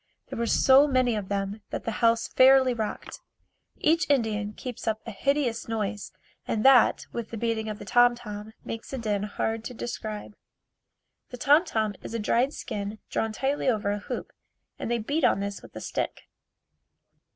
There 0.29 0.39
were 0.39 0.47
so 0.47 0.87
many 0.87 1.13
of 1.15 1.29
them 1.29 1.61
that 1.69 1.83
the 1.83 1.91
house 2.01 2.27
fairly 2.29 2.73
rocked. 2.73 3.19
Each 3.77 4.09
Indian 4.09 4.53
keeps 4.53 4.87
up 4.87 4.99
a 5.05 5.11
hideous 5.11 5.67
noise 5.67 6.11
and 6.47 6.65
that 6.65 7.05
with 7.13 7.29
the 7.29 7.37
beating 7.37 7.69
of 7.69 7.77
the 7.77 7.85
tom 7.85 8.15
tom 8.15 8.53
makes 8.65 8.91
a 8.93 8.97
din 8.97 9.21
hard 9.21 9.63
to 9.65 9.75
describe. 9.75 10.35
The 11.29 11.37
tom 11.37 11.65
tom 11.65 11.93
is 12.01 12.15
a 12.15 12.19
dried 12.19 12.51
skin 12.51 12.97
drawn 13.11 13.31
tightly 13.31 13.67
over 13.69 13.91
a 13.91 13.99
hoop 13.99 14.31
and 14.79 14.89
they 14.89 14.97
beat 14.97 15.23
on 15.23 15.39
this 15.39 15.61
with 15.61 15.75
a 15.75 15.81
stick. 15.81 16.21